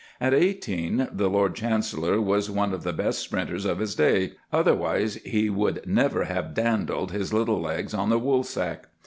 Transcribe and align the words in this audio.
At 0.19 0.33
eighteen 0.33 1.09
the 1.11 1.29
Lord 1.29 1.53
Chancellor 1.53 2.19
was 2.19 2.49
one 2.49 2.73
of 2.73 2.81
the 2.81 2.91
best 2.91 3.19
sprinters 3.19 3.65
of 3.65 3.77
his 3.77 3.93
day, 3.93 4.31
otherwise 4.51 5.17
he 5.23 5.47
would 5.47 5.85
never 5.87 6.23
have 6.23 6.55
dandled 6.55 7.11
his 7.11 7.31
little 7.33 7.61
legs 7.61 7.93
on 7.93 8.09
the 8.09 8.19
Woolsack. 8.19 8.85